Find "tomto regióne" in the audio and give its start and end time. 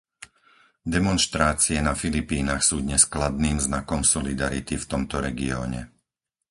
4.91-5.81